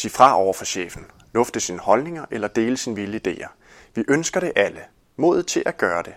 [0.00, 3.48] Sig fra over for chefen, lufte sine holdninger eller dele sine vilde idéer.
[3.94, 4.80] Vi ønsker det alle.
[5.16, 6.14] Mod til at gøre det.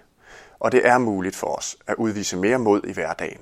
[0.60, 3.42] Og det er muligt for os at udvise mere mod i hverdagen.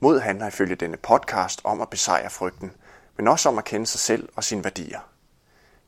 [0.00, 2.72] Mod handler ifølge denne podcast om at besejre frygten,
[3.16, 5.00] men også om at kende sig selv og sine værdier.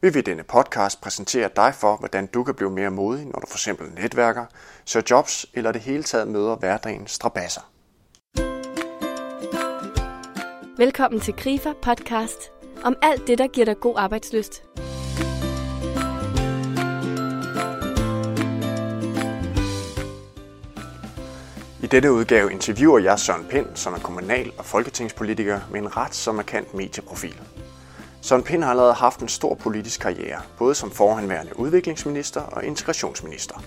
[0.00, 3.40] Vi vil i denne podcast præsentere dig for, hvordan du kan blive mere modig, når
[3.40, 4.46] du for eksempel netværker,
[4.84, 7.70] søger jobs eller det hele taget møder hverdagens strabasser.
[10.76, 14.62] Velkommen til Grifer Podcast om alt det, der giver dig god arbejdsløst.
[21.82, 26.14] I dette udgave interviewer jeg Søren Pind, som er kommunal- og folketingspolitiker med en ret
[26.14, 27.40] så markant medieprofil.
[28.22, 33.62] Søren Pind har allerede haft en stor politisk karriere, både som forhenværende udviklingsminister og integrationsminister.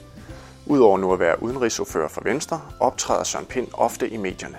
[0.65, 4.57] Udover nu at være udenrigsordfører for Venstre, optræder Søren Pind ofte i medierne.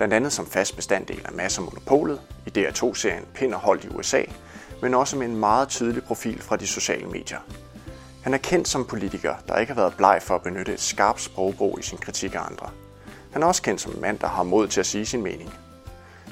[0.00, 4.22] Blandt andet som fast bestanddel af Masser Monopolet i DR2-serien Pind og Hold i USA,
[4.82, 7.38] men også med en meget tydelig profil fra de sociale medier.
[8.22, 11.20] Han er kendt som politiker, der ikke har været bleg for at benytte et skarpt
[11.20, 12.70] sprogbrug i sin kritik af andre.
[13.32, 15.54] Han er også kendt som en mand, der har mod til at sige sin mening.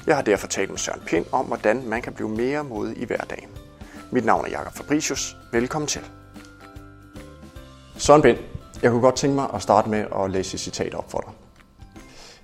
[0.07, 3.05] Jeg har derfor talt med Søren Pind om, hvordan man kan blive mere modig i
[3.05, 3.49] hverdagen.
[4.11, 5.35] Mit navn er Jakob Fabricius.
[5.51, 6.01] Velkommen til.
[7.97, 8.37] Søren Pind,
[8.81, 11.38] jeg kunne godt tænke mig at starte med at læse et citat op for dig.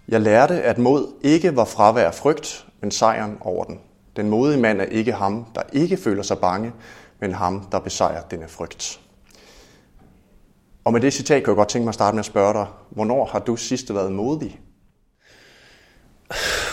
[0.08, 3.80] Jeg lærte, at mod ikke var fravær af frygt, men sejren over den.
[4.16, 6.74] Den modige mand er ikke ham, der ikke føler sig bange,
[7.20, 9.00] men ham, der besejrer denne frygt.
[10.84, 12.68] Og med det citat kan jeg godt tænke mig at starte med at spørge dig,
[12.90, 14.60] hvornår har du sidst været modig?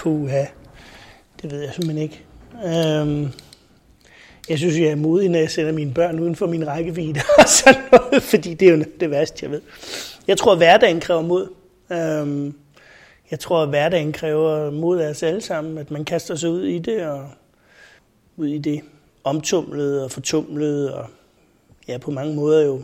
[0.04, 0.44] Uha,
[1.42, 2.24] det ved jeg simpelthen ikke.
[2.64, 3.28] Øhm,
[4.48, 7.48] jeg synes, jeg er modig, når jeg sender mine børn uden for min rækkevidde og
[7.48, 9.60] sådan noget, fordi det er jo det værste, jeg ved.
[10.26, 11.48] Jeg tror, at hverdagen kræver mod.
[11.92, 12.54] Øhm,
[13.32, 16.62] jeg tror, at hverdagen kræver mod af os alle sammen, at man kaster sig ud
[16.62, 17.30] i det, og
[18.36, 18.80] ud i det
[19.24, 21.06] omtumlede og fortumlede, og
[21.88, 22.82] ja, på mange måder jo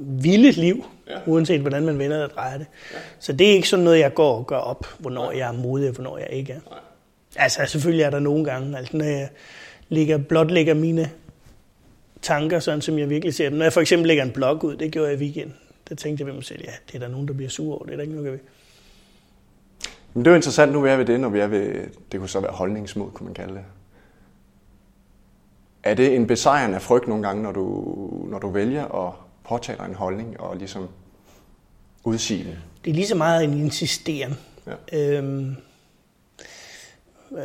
[0.00, 1.18] vildt liv, ja.
[1.26, 2.66] uanset hvordan man vender og drejer det.
[2.92, 2.98] Ja.
[3.18, 5.88] Så det er ikke sådan noget, jeg går og gør op, hvornår jeg er modig
[5.88, 6.60] og hvornår jeg ikke er.
[6.70, 6.78] Nej.
[7.36, 9.28] Altså selvfølgelig er der nogle gange, altså når jeg
[9.88, 11.10] ligger, blot lægger mine
[12.22, 13.58] tanker, sådan som jeg virkelig ser dem.
[13.58, 15.56] Når jeg for eksempel lægger en blog ud, det gjorde jeg i weekenden,
[15.88, 17.84] der tænkte jeg ved mig selv, ja, det er der nogen, der bliver sur over,
[17.84, 18.38] det er der ikke noget, ved.
[20.14, 22.28] Men det er jo interessant, nu er ved det, når vi er ved, det kunne
[22.28, 23.64] så være holdningsmod, kunne man kalde det.
[25.82, 27.84] Er det en besejrende af frygt nogle gange, når du,
[28.28, 30.88] når du vælger at påtale en holdning og ligesom
[32.04, 32.58] udsige den?
[32.84, 34.34] Det er lige så meget en insisteren.
[34.66, 35.16] Ja.
[35.18, 35.56] Øhm,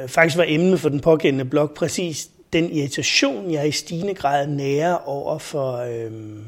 [0.08, 4.94] faktisk var emnet for den pågældende blog præcis den irritation, jeg i stigende grad nærer
[4.94, 6.46] over for øhm,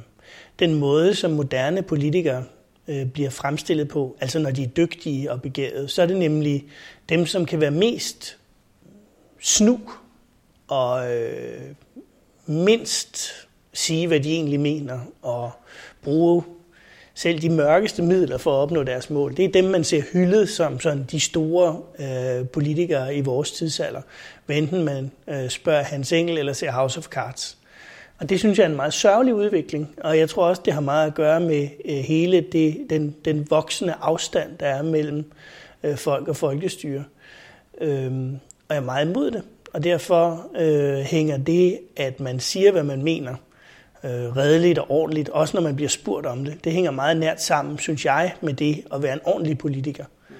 [0.59, 2.44] den måde, som moderne politikere
[2.88, 6.66] øh, bliver fremstillet på, altså når de er dygtige og begavede, så er det nemlig
[7.09, 8.38] dem, som kan være mest
[9.40, 9.80] snu
[10.68, 11.62] og øh,
[12.46, 13.31] mindst
[13.74, 15.52] sige, hvad de egentlig mener, og
[16.03, 16.44] bruge
[17.14, 19.38] selv de mørkeste midler for at opnå deres mål.
[19.38, 24.02] Det er dem, man ser hyldet som sådan de store øh, politikere i vores tidsalder,
[24.46, 27.58] hvad enten man øh, spørger Hans Engel eller ser House of Cards.
[28.19, 30.81] Og det synes jeg er en meget sørgelig udvikling, og jeg tror også, det har
[30.81, 35.31] meget at gøre med øh, hele det, den, den voksende afstand, der er mellem
[35.83, 37.03] øh, folk og folkestyre.
[37.81, 38.39] Øhm,
[38.69, 42.83] og jeg er meget imod det, og derfor øh, hænger det, at man siger, hvad
[42.83, 43.35] man mener,
[44.03, 47.41] øh, redeligt og ordentligt, også når man bliver spurgt om det, det hænger meget nært
[47.41, 50.06] sammen, synes jeg, med det at være en ordentlig politiker.
[50.29, 50.35] Mm.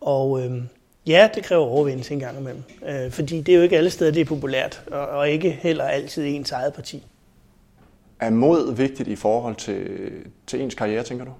[0.00, 0.62] Og øh,
[1.06, 4.10] ja, det kræver overvindelse en gang imellem, øh, fordi det er jo ikke alle steder,
[4.10, 7.06] det er populært, og, og ikke heller altid ens eget parti.
[8.20, 10.10] Er mod vigtigt i forhold til,
[10.46, 11.32] til ens karriere, tænker du?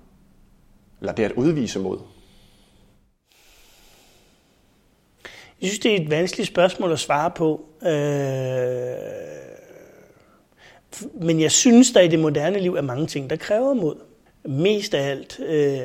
[1.00, 1.98] Eller det at udvise mod?
[5.60, 7.64] Jeg synes, det er et vanskeligt spørgsmål at svare på.
[7.82, 9.14] Øh,
[11.14, 13.96] men jeg synes, der i det moderne liv er mange ting, der kræver mod.
[14.48, 15.80] Mest af alt øh,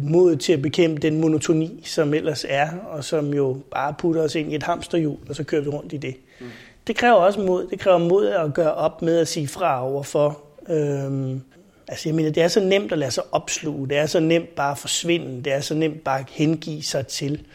[0.00, 4.34] mod til at bekæmpe den monotoni, som ellers er, og som jo bare putter os
[4.34, 6.16] ind i et hamsterhjul, og så kører vi rundt i det.
[6.40, 6.46] Mm.
[6.86, 7.66] Det kræver også mod.
[7.66, 10.40] Det kræver mod at gøre op med at sige fra overfor.
[10.68, 11.40] Øhm,
[11.88, 13.88] altså jeg mener, det er så nemt at lade sig opsluge.
[13.88, 15.44] Det er så nemt bare at forsvinde.
[15.44, 17.46] Det er så nemt bare at hengive sig til.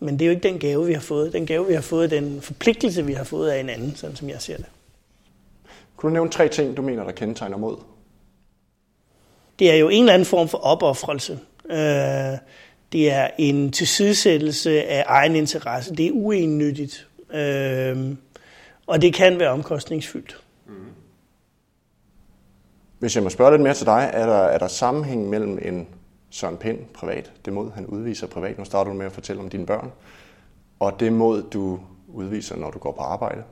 [0.00, 1.32] Men det er jo ikke den gave, vi har fået.
[1.32, 4.28] Den gave, vi har fået, den forpligtelse, vi har fået af en anden, sådan som
[4.28, 4.66] jeg ser det.
[5.96, 7.76] Kunne du nævne tre ting, du mener, der kendetegner mod?
[9.58, 11.38] Det er jo en eller anden form for opoffrelse.
[11.70, 12.38] Øh,
[12.92, 15.94] det er en tilsidesættelse af egen interesse.
[15.94, 17.08] Det er uennyttigt.
[17.34, 18.16] Øh,
[18.86, 20.40] og det kan være omkostningsfyldt.
[20.66, 20.74] Mm.
[22.98, 25.86] Hvis jeg må spørge lidt mere til dig, er der, er der sammenhæng mellem en
[26.30, 29.50] Søren Pind privat, det mod han udviser privat, nu starter du med at fortælle om
[29.50, 29.92] dine børn,
[30.80, 33.42] og det mod du udviser, når du går på arbejde?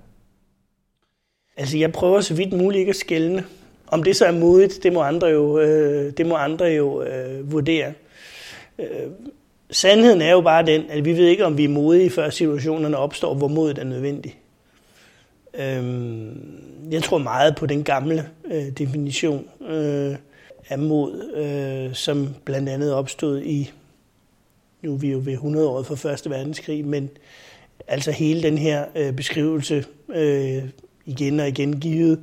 [1.56, 3.44] Altså, jeg prøver så vidt muligt ikke at skælne.
[3.86, 7.52] Om det så er modigt, det må andre jo, øh, det må andre jo øh,
[7.52, 7.92] vurdere.
[8.78, 8.86] Øh,
[9.70, 12.96] sandheden er jo bare den, at vi ved ikke, om vi er modige, før situationerne
[12.96, 14.36] opstår, hvor modet er nødvendigt.
[15.54, 16.26] Øh,
[16.90, 20.16] jeg tror meget på den gamle øh, definition øh,
[20.68, 23.72] af mod, øh, som blandt andet opstod i,
[24.82, 27.10] nu er vi jo ved 100 år for Første Verdenskrig, men
[27.88, 29.84] altså hele den her øh, beskrivelse
[30.14, 30.62] øh,
[31.06, 32.20] igen og igen givet,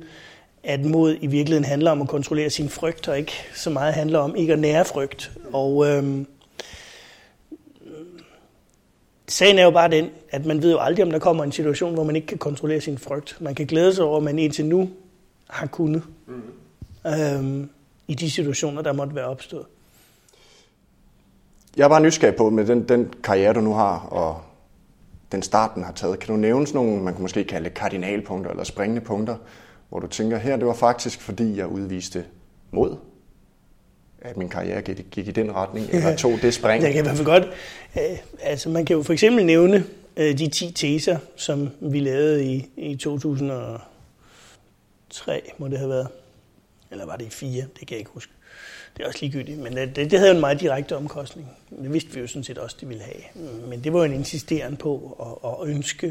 [0.64, 4.18] at mod i virkeligheden handler om at kontrollere sin frygt, og ikke så meget handler
[4.18, 5.32] om ikke at nære frygt.
[5.52, 6.24] Og øh,
[9.28, 11.94] sagen er jo bare den, at man ved jo aldrig, om der kommer en situation,
[11.94, 13.36] hvor man ikke kan kontrollere sin frygt.
[13.40, 14.90] Man kan glæde sig over, at man indtil nu
[15.48, 16.42] har kunnet mm.
[17.06, 17.66] øh,
[18.08, 19.66] i de situationer, der måtte være opstået.
[21.76, 24.42] Jeg er bare nysgerrig på, med den, den karriere, du nu har, og
[25.32, 26.18] den start, den har taget.
[26.18, 29.36] Kan du nævne sådan nogle, man kan måske kalde kardinalpunkter eller springende punkter,
[29.92, 32.24] hvor du tænker, her det var faktisk, fordi jeg udviste
[32.70, 32.96] mod,
[34.20, 36.82] at min karriere gik, gik i den retning, eller tog det spring?
[36.82, 37.44] Jeg kan i hvert fald godt.
[37.96, 39.84] Øh, altså, man kan jo for eksempel nævne
[40.16, 43.82] øh, de 10 teser, som vi lavede i, i 2003,
[45.58, 46.08] må det have været.
[46.90, 47.62] Eller var det i 4?
[47.62, 48.32] Det kan jeg ikke huske.
[48.96, 51.48] Det er også ligegyldigt, men det, det havde jo en meget direkte omkostning.
[51.82, 53.22] Det vidste vi jo sådan set også, det ville have.
[53.68, 56.06] Men det var jo en insisteren på at, at ønske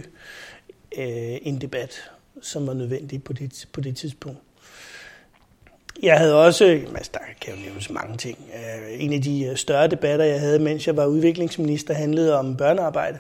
[0.98, 2.12] øh, en debat,
[2.42, 4.40] som var nødvendig på det, på det tidspunkt.
[6.04, 8.38] Jeg havde også, altså der kan jo nævnes mange ting.
[8.54, 12.58] Øh, en af de øh, større debatter, jeg havde, mens jeg var udviklingsminister, handlede om
[12.58, 13.20] børnearbejde.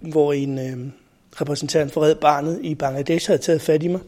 [0.00, 0.92] Hvor en øh,
[1.40, 4.00] repræsentant for Red Barnet i Bangladesh havde taget fat i mig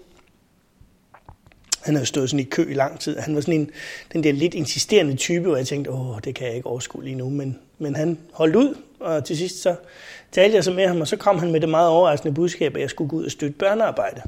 [1.85, 3.19] han havde stået sådan i kø i lang tid.
[3.19, 3.71] Han var sådan en,
[4.13, 7.17] den der lidt insisterende type, hvor jeg tænkte, åh, det kan jeg ikke overskue lige
[7.17, 7.31] nu.
[7.31, 8.75] Men, men han holdt ud,
[9.05, 9.77] og til sidst så
[10.33, 12.83] talte jeg så med ham, og så kom han med det meget overraskende budskab, at
[12.83, 14.23] jeg skulle gå ud og støtte børnearbejde.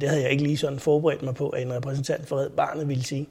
[0.00, 2.88] Det havde jeg ikke lige sådan forberedt mig på, at en repræsentant for Red Barnet
[2.88, 3.28] ville sige.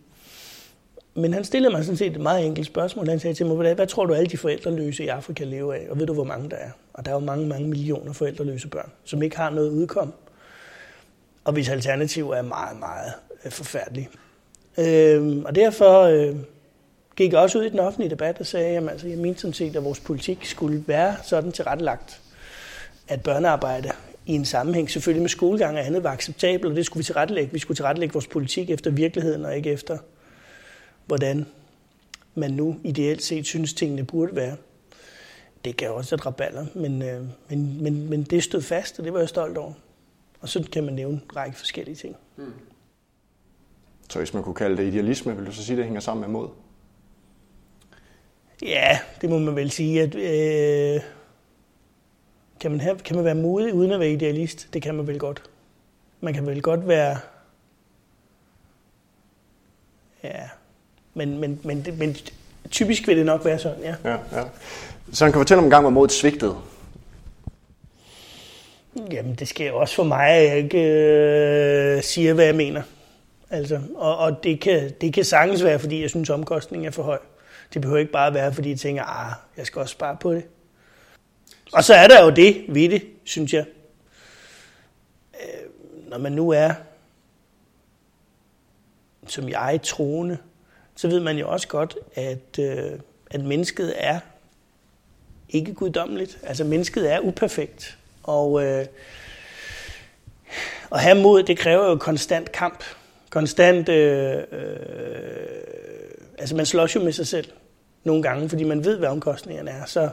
[1.14, 3.08] Men han stillede mig sådan set et meget enkelt spørgsmål.
[3.08, 5.88] Han sagde til mig, hvad tror du alle de forældreløse i Afrika lever af?
[5.90, 6.70] Og ved du, hvor mange der er?
[6.94, 10.14] Og der er jo mange, mange millioner forældreløse børn, som ikke har noget udkom.
[11.44, 13.14] Og hvis alternativ er meget, meget
[13.46, 14.10] øh, forfærdeligt.
[14.76, 15.38] forfærdelig.
[15.38, 16.36] Øh, og derfor øh,
[17.16, 19.54] gik jeg også ud i den offentlige debat og sagde, at altså, jeg mente sådan
[19.54, 22.22] set, at vores politik skulle være sådan tilrettelagt,
[23.08, 23.92] at børnearbejde
[24.26, 27.54] i en sammenhæng, selvfølgelig med skolegang og andet, var acceptabelt, og det skulle vi tilrettelægge.
[27.54, 29.98] Vi skulle tilrettelægge vores politik efter virkeligheden, og ikke efter,
[31.06, 31.46] hvordan
[32.36, 34.56] man nu ideelt set synes, tingene burde være.
[35.66, 39.14] Det gav også et raballer, men, øh, men, men, men det stod fast, og det
[39.14, 39.74] var jeg stolt over.
[40.40, 42.16] Og så kan man nævne en række forskellige ting.
[42.38, 42.54] Mm.
[44.10, 46.22] Så hvis man kunne kalde det idealisme, vil du så sige, at det hænger sammen
[46.22, 46.50] med mod?
[48.62, 50.02] Ja, det må man vel sige.
[50.02, 51.02] At, øh,
[52.60, 54.68] kan, man have, kan man være modig uden at være idealist?
[54.74, 55.44] Det kan man vel godt.
[56.22, 57.18] Man kan vel godt være...
[60.24, 60.50] Ja,
[61.14, 62.16] men, men, men, men
[62.70, 63.96] typisk vil det nok være sådan, ja.
[64.04, 64.44] ja, ja.
[65.12, 66.56] Så han kan fortælle om en gang, hvor modet svigtede.
[69.12, 72.82] Jamen, det sker også for mig, at jeg ikke øh, siger, hvad jeg mener.
[73.50, 77.04] Altså, og, og det, kan, det kan sagtens være, fordi jeg synes, omkostningen er for
[77.04, 77.20] høj.
[77.74, 80.44] Det behøver ikke bare være, fordi jeg tænker, ah, jeg skal også spare på det.
[81.74, 83.66] Og så er der jo det ved det, synes jeg.
[85.34, 85.70] Øh,
[86.10, 86.74] når man nu er,
[89.28, 90.38] som jeg, troende,
[90.96, 93.00] så ved man jo også godt, at, øh,
[93.32, 94.20] at mennesket er
[95.50, 96.40] ikke guddommeligt.
[96.44, 97.98] Altså mennesket er uperfekt.
[98.24, 98.86] Og øh,
[100.92, 102.84] at have mod, det kræver jo konstant kamp
[103.32, 103.90] konstant...
[103.90, 104.72] Øh, øh,
[106.38, 107.52] altså man slås jo med sig selv
[108.04, 109.86] nogle gange, fordi man ved, hvad omkostningerne er.
[109.86, 110.10] Så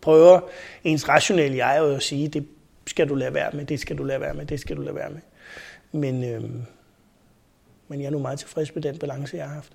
[0.00, 0.40] prøver
[0.84, 2.46] ens rationelle jeg jo at sige, det
[2.86, 4.94] skal du lade være med, det skal du lade være med, det skal du lade
[4.94, 5.20] være med.
[5.92, 6.42] Men, øh,
[7.88, 9.72] men jeg er nu meget tilfreds med den balance, jeg har haft.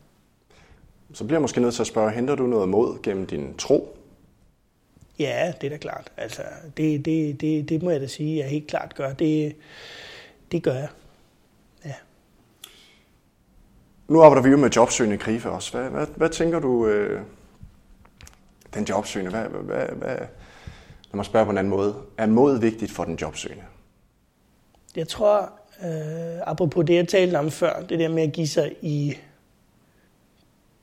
[1.13, 3.97] Så bliver jeg måske nødt til at spørge, henter du noget mod gennem din tro?
[5.19, 6.11] Ja, det er da klart.
[6.17, 6.41] Altså,
[6.77, 9.13] det, det, det, det må jeg da sige, jeg helt klart gør.
[9.13, 9.55] Det,
[10.51, 10.87] det gør jeg.
[14.07, 15.77] Nu arbejder vi jo med jobsøgende krife også.
[15.77, 17.22] Hvad, hvad, hvad tænker du, øh,
[18.74, 21.95] den jobsøgende, hvad, hvad, hvad, lad mig spørge på en anden måde.
[22.17, 23.63] Er mod vigtigt for den jobsøgende?
[24.95, 25.51] Jeg tror,
[25.83, 29.17] øh, apropos det, jeg talte om før, det der med at give sig i,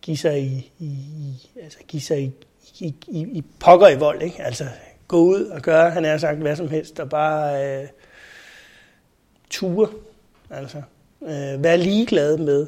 [0.02, 2.32] give sig i, i altså give sig i,
[2.78, 4.42] i, i, i pokker i vold, ikke?
[4.42, 4.64] Altså
[5.08, 7.88] gå ud og gøre, han har sagt hvad som helst, og bare øh,
[9.50, 9.88] ture,
[10.50, 10.82] altså
[11.22, 12.66] øh, være ligeglad med,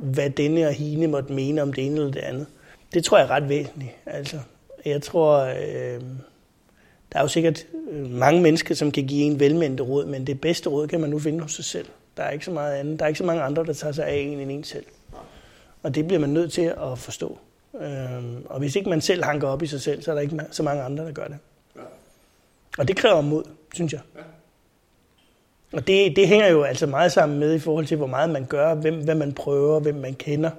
[0.00, 2.46] hvad denne og hende måtte mene om det ene eller det andet.
[2.94, 3.92] Det tror jeg er ret væsentligt.
[4.06, 4.38] Altså,
[4.84, 6.00] jeg tror, øh,
[7.12, 10.40] der er jo sikkert øh, mange mennesker, som kan give en velmændte råd, men det
[10.40, 11.86] bedste råd kan man nu finde hos sig selv.
[12.16, 12.98] Der er ikke så meget andet.
[12.98, 14.84] Der er ikke så mange andre, der tager sig af en end en selv.
[15.82, 17.38] Og det bliver man nødt til at forstå.
[17.80, 20.40] Øhm, og hvis ikke man selv hanker op i sig selv, så er der ikke
[20.50, 21.38] så mange andre, der gør det.
[22.78, 24.00] Og det kræver mod, synes jeg.
[25.72, 28.44] Og det, det hænger jo altså meget sammen med i forhold til, hvor meget man
[28.44, 30.50] gør, hvem, hvad man prøver, hvem man kender,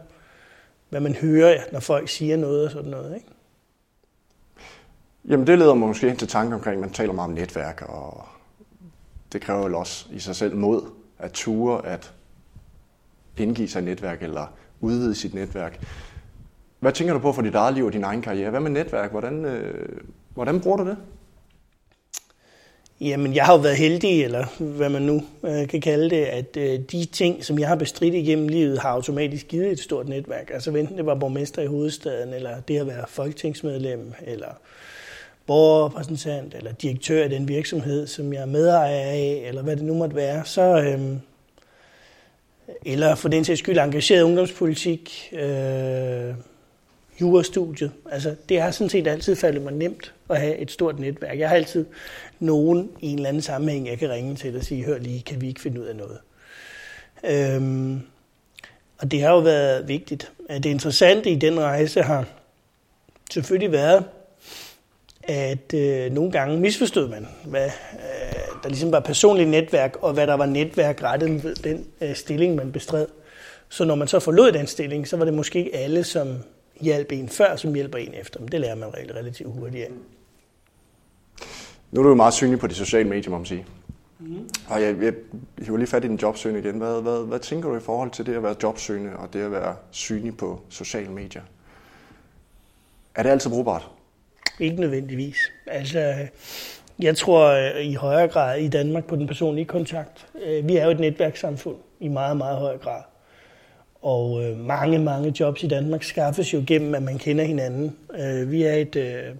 [0.90, 3.16] hvad man hører, når folk siger noget og sådan noget.
[3.16, 3.28] Ikke?
[5.26, 7.82] Jamen det leder mig måske hen til tanken omkring, at man taler meget om netværk,
[7.88, 8.24] og
[9.34, 10.82] det kræver jo også i sig selv mod
[11.20, 12.14] at ture at
[13.38, 15.84] indgive sig i netværk eller udvide sit netværk.
[16.80, 18.50] Hvad tænker du på for dit eget liv og din egen karriere?
[18.50, 19.12] Hvad med netværk?
[19.12, 20.00] Hvordan, øh,
[20.34, 20.98] hvordan bruger du det?
[23.02, 26.58] Jamen, jeg har jo været heldig, eller hvad man nu øh, kan kalde det, at
[26.58, 30.52] øh, de ting, som jeg har bestridt igennem livet, har automatisk givet et stort netværk.
[30.54, 34.48] Altså enten det var borgmester i hovedstaden, eller det at være folketingsmedlem, eller
[35.48, 39.94] borgerrepræsentant, eller direktør i den virksomhed, som jeg er medejer af, eller hvad det nu
[39.94, 40.62] måtte være, så...
[40.62, 41.18] Øh,
[42.86, 46.34] eller for den sags skyld engageret ungdomspolitik, øh,
[47.22, 47.92] jurastudiet.
[48.12, 51.40] Altså, det har sådan set altid faldet mig nemt at have et stort netværk.
[51.40, 51.86] Jeg har altid
[52.40, 55.42] nogen i en eller anden sammenhæng, jeg kan ringe til og sige, hør lige, kan
[55.42, 56.18] vi ikke finde ud af noget?
[57.24, 58.02] Øhm,
[58.98, 60.32] og det har jo været vigtigt.
[60.50, 62.26] Det interessante i den rejse har
[63.32, 64.06] selvfølgelig været,
[65.24, 70.28] at øh, nogle gange misforstod man, hvad øh, der ligesom var personligt netværk, og hvad
[70.28, 73.08] der var netværk rettet ved den øh, stilling, man bestred.
[73.70, 76.36] Så når man så forlod den stilling, så var det måske ikke alle, som
[76.82, 78.40] hjalp en før, som hjælper en efter.
[78.40, 79.92] Men det lærer man relativt hurtigt af.
[81.92, 83.66] Nu er du jo meget synlig på de sociale medier, må man sige.
[84.20, 84.50] Mm.
[84.70, 85.14] Og jeg, jeg
[85.62, 86.78] hiver lige fat i din jobsøgende igen.
[86.78, 89.52] Hvad, hvad, hvad tænker du i forhold til det at være jobsøgende og det at
[89.52, 91.42] være synlig på sociale medier?
[93.16, 93.88] Er det altid brugbart?
[94.60, 95.38] Ikke nødvendigvis.
[95.68, 96.28] Altså,
[97.00, 100.28] jeg tror øh, i højere grad i Danmark på den personlige kontakt.
[100.46, 103.02] Øh, vi er jo et netværkssamfund i meget, meget høj grad.
[104.02, 107.98] Og øh, mange, mange jobs i Danmark skaffes jo gennem, at man kender hinanden.
[108.20, 108.96] Øh, vi er et...
[108.96, 109.36] Øh,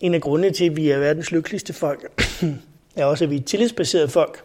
[0.00, 2.22] en af grundene til, at vi er verdens lykkeligste folk,
[2.96, 4.44] er også, at vi er et tillidsbaseret folk.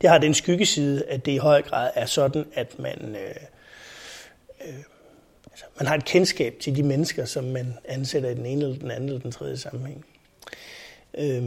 [0.00, 3.34] Det har den skyggeside, at det i høj grad er sådan, at man, øh,
[4.68, 4.74] øh,
[5.50, 8.78] altså, man har et kendskab til de mennesker, som man ansætter i den ene eller
[8.78, 10.04] den anden eller den tredje sammenhæng.
[11.18, 11.42] Øh,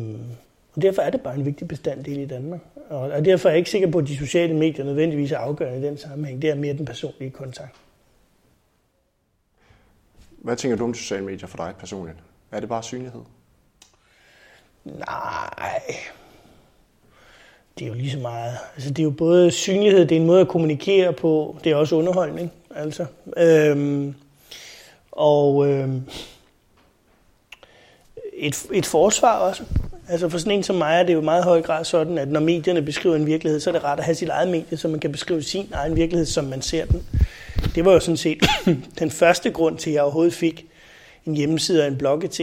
[0.75, 2.59] og derfor er det bare en vigtig bestanddel i Danmark.
[2.89, 5.79] Og, og derfor er jeg ikke sikker på, at de sociale medier nødvendigvis er afgørende
[5.79, 6.41] i den sammenhæng.
[6.41, 7.75] Det er mere den personlige kontakt.
[10.37, 12.17] Hvad tænker du om sociale medier for dig personligt?
[12.51, 13.21] Er det bare synlighed?
[14.83, 15.95] Nej.
[17.79, 18.57] Det er jo lige så meget.
[18.75, 21.75] Altså, det er jo både synlighed, det er en måde at kommunikere på, det er
[21.75, 22.51] også underholdning.
[22.75, 23.05] Altså.
[23.37, 24.15] Øhm,
[25.11, 26.03] og øhm,
[28.33, 29.63] et, et forsvar også.
[30.13, 32.27] Altså for sådan en som mig er det jo i meget høj grad sådan, at
[32.27, 34.87] når medierne beskriver en virkelighed, så er det rart at have sit eget medie, så
[34.87, 37.03] man kan beskrive sin egen virkelighed, som man ser den.
[37.75, 38.43] Det var jo sådan set
[38.99, 40.65] den første grund til, at jeg overhovedet fik
[41.25, 42.41] en hjemmeside og en blog, etc.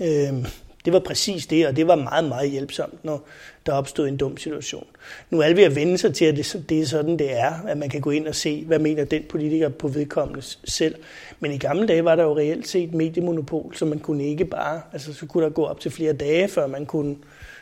[0.00, 0.46] Øhm,
[0.88, 3.24] det var præcis det, og det var meget, meget hjælpsomt, når
[3.66, 4.86] der opstod en dum situation.
[5.30, 6.36] Nu er vi at vende sig til, at
[6.68, 9.22] det er sådan, det er, at man kan gå ind og se, hvad mener den
[9.28, 10.94] politiker på vedkommende selv.
[11.40, 14.80] Men i gamle dage var der jo reelt set mediemonopol, så man kunne ikke bare,
[14.92, 17.16] altså så kunne der gå op til flere dage, før man kunne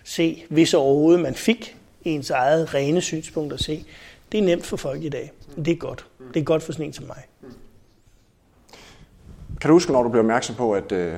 [0.04, 3.84] se, hvis overhovedet man fik ens eget rene synspunkt at se.
[4.32, 5.32] Det er nemt for folk i dag.
[5.56, 6.06] Det er godt.
[6.34, 7.22] Det er godt for sådan en som mig.
[9.60, 11.14] Kan du huske, når du blev opmærksom på, at, øh,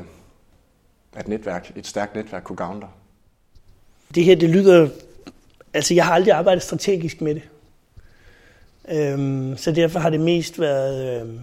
[1.19, 2.89] at netværk, et stærkt netværk kunne gavne dig?
[4.15, 4.89] Det her, det lyder...
[5.75, 7.43] Altså, jeg har aldrig arbejdet strategisk med det.
[8.89, 11.21] Øhm, så derfor har det mest været...
[11.21, 11.41] Øhm,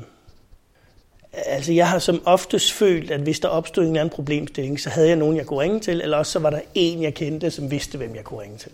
[1.33, 4.89] altså, jeg har som oftest følt, at hvis der opstod en eller anden problemstilling, så
[4.89, 7.51] havde jeg nogen, jeg kunne ringe til, eller også så var der en, jeg kendte,
[7.51, 8.71] som vidste, hvem jeg kunne ringe til.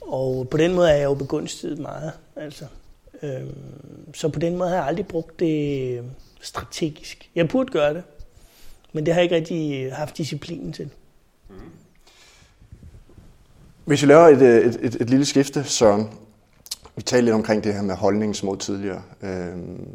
[0.00, 2.12] Og på den måde er jeg jo begunstiget meget.
[2.36, 2.64] Altså,
[3.22, 6.04] øhm, så på den måde har jeg aldrig brugt det øh,
[6.40, 7.30] strategisk.
[7.34, 8.02] Jeg burde gøre det,
[8.94, 10.90] men det har jeg ikke rigtig haft disciplinen til.
[11.48, 11.54] Mm.
[13.84, 16.06] Hvis vi laver et, øh, et, et, et lille skifte, så
[16.96, 19.02] Vi talte lidt omkring det her med holdningsmod tidligere.
[19.22, 19.88] Øhm,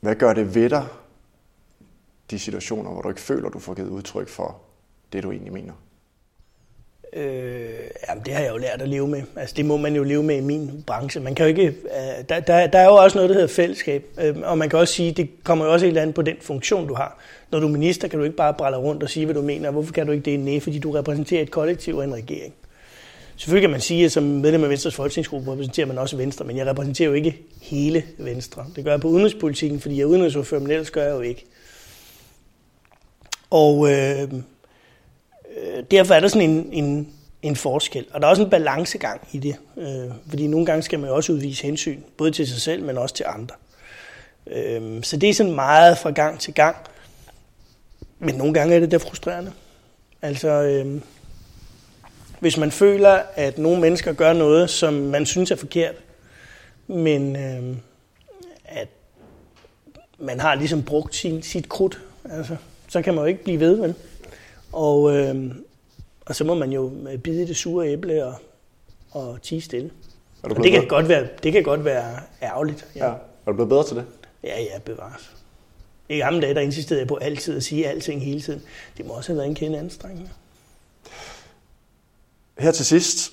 [0.00, 0.86] hvad gør det ved dig,
[2.30, 4.60] de situationer, hvor du ikke føler, du får givet udtryk for
[5.12, 5.72] det, du egentlig mener?
[7.12, 7.70] Øh,
[8.08, 9.22] jamen, det har jeg jo lært at leve med.
[9.36, 11.20] Altså, det må man jo leve med i min branche.
[11.20, 14.04] Man kan jo ikke, øh, der, der, der er jo også noget, der hedder fællesskab.
[14.20, 16.88] Øh, og man kan også sige, det kommer jo også helt andet på den funktion,
[16.88, 17.18] du har.
[17.50, 19.70] Når du er minister, kan du ikke bare brælle rundt og sige, hvad du mener.
[19.70, 20.40] Hvorfor kan du ikke det?
[20.40, 22.54] Nej, fordi du repræsenterer et kollektiv og en regering.
[23.36, 26.56] Selvfølgelig kan man sige, at som medlem af Venstres folketingsgruppe repræsenterer man også Venstre, men
[26.56, 28.66] jeg repræsenterer jo ikke hele Venstre.
[28.76, 31.44] Det gør jeg på udenrigspolitikken, fordi jeg er udenrigsordfører, men ellers gør jeg jo ikke.
[33.50, 34.32] Og øh,
[35.62, 37.12] øh, derfor er der sådan en, en,
[37.42, 38.06] en forskel.
[38.10, 39.56] Og der er også en balancegang i det.
[39.76, 42.98] Øh, fordi nogle gange skal man jo også udvise hensyn, både til sig selv, men
[42.98, 43.54] også til andre.
[44.46, 46.76] Øh, så det er sådan meget fra gang til gang.
[48.18, 49.52] Men nogle gange er det der frustrerende.
[50.22, 51.00] Altså, øh,
[52.40, 55.94] hvis man føler, at nogle mennesker gør noget, som man synes er forkert,
[56.86, 57.76] men øh,
[58.64, 58.88] at
[60.18, 62.00] man har ligesom brugt sin, sit krudt,
[62.30, 62.56] altså,
[62.88, 63.94] så kan man jo ikke blive ved, vel?
[64.72, 65.54] Og, øh,
[66.26, 66.92] og så må man jo
[67.24, 68.34] bide det sure æble og,
[69.10, 69.90] og tige stille.
[70.42, 72.86] Og det kan, godt være, det kan godt være ærgerligt.
[72.96, 73.06] Ja.
[73.06, 73.12] ja.
[73.12, 74.06] Er du blevet bedre til det?
[74.44, 75.36] Ja, ja, bevares.
[76.08, 78.62] I gamle dage, der insisterede jeg på altid at sige alting hele tiden.
[78.96, 80.30] Det må også have været en kende anstrengende.
[82.58, 83.32] Her til sidst,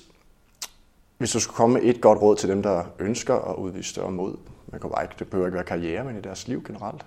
[1.18, 4.10] hvis du skulle komme med et godt råd til dem, der ønsker at udvise større
[4.10, 7.06] mod, man kan bare ikke, det behøver ikke være karriere, men i deres liv generelt.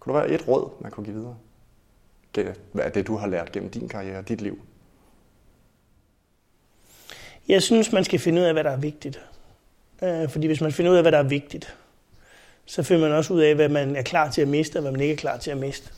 [0.00, 1.36] Kunne der være et råd, man kunne give videre?
[2.72, 4.58] Hvad er det, du har lært gennem din karriere og dit liv?
[7.48, 9.20] Jeg synes, man skal finde ud af, hvad der er vigtigt.
[10.02, 11.76] Øh, fordi hvis man finder ud af, hvad der er vigtigt,
[12.66, 14.92] så finder man også ud af, hvad man er klar til at miste, og hvad
[14.92, 15.90] man ikke er klar til at miste.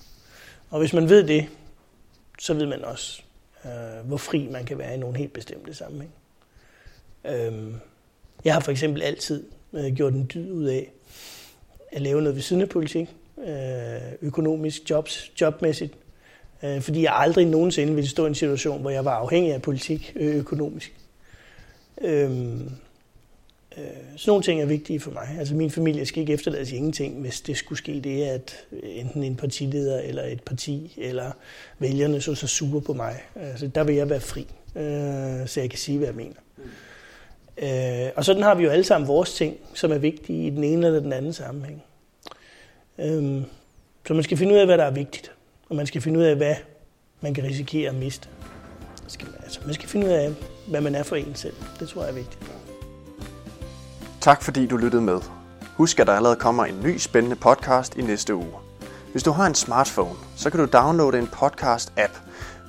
[0.71, 1.49] Og hvis man ved det,
[2.39, 3.23] så ved man også,
[3.65, 6.15] øh, hvor fri man kan være i nogle helt bestemte sammenhæng.
[7.25, 7.75] Øhm,
[8.45, 10.93] jeg har for eksempel altid øh, gjort en dyd ud af
[11.93, 13.09] at lave noget ved siden af politik,
[14.23, 15.95] økonomisk, jobs, jobmæssigt,
[16.63, 19.63] Øh, fordi jeg aldrig nogensinde ville stå i en situation, hvor jeg var afhængig af
[19.63, 20.93] politik øh, økonomisk.
[22.01, 22.71] Øhm,
[23.79, 23.85] Øh,
[24.17, 25.37] sådan nogle ting er vigtige for mig.
[25.39, 28.81] Altså min familie skal ikke efterlades i ingenting, hvis det skulle ske det, at øh,
[28.83, 31.31] enten en partileder eller et parti eller
[31.79, 33.23] vælgerne så så sure på mig.
[33.35, 34.47] Altså der vil jeg være fri,
[34.77, 36.35] øh, så jeg kan sige, hvad jeg mener.
[37.59, 40.65] Øh, og sådan har vi jo alle sammen vores ting, som er vigtige i den
[40.65, 41.83] ene eller den anden sammenhæng.
[42.99, 43.43] Øh,
[44.07, 45.33] så man skal finde ud af, hvad der er vigtigt.
[45.71, 46.55] Og man skal finde ud af, hvad
[47.21, 48.29] man kan risikere at miste.
[49.03, 50.35] Man skal, altså, man skal finde ud af,
[50.69, 51.55] hvad man er for en selv.
[51.81, 52.39] Det tror jeg er vigtigt.
[54.21, 55.21] Tak fordi du lyttede med.
[55.77, 58.53] Husk, at der allerede kommer en ny spændende podcast i næste uge.
[59.13, 62.19] Hvis du har en smartphone, så kan du downloade en podcast-app.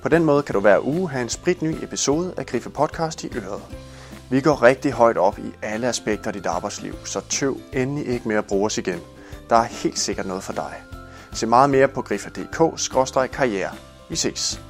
[0.01, 3.29] På den måde kan du hver uge have en spritny episode af Griffe Podcast i
[3.36, 3.62] øret.
[4.29, 8.27] Vi går rigtig højt op i alle aspekter af dit arbejdsliv, så tøv endelig ikke
[8.27, 8.99] med at bruge os igen.
[9.49, 10.73] Der er helt sikkert noget for dig.
[11.38, 13.71] Se meget mere på griffe.dk-karriere.
[14.10, 14.62] Vi ses.